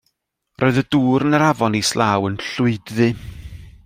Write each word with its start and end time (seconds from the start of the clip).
Roedd 0.61 0.79
y 0.83 0.83
dŵr 0.95 1.25
yn 1.27 1.37
yr 1.39 1.45
afon 1.49 1.77
islaw 1.81 2.21
yn 2.31 2.41
llwyd-ddu. 2.49 3.09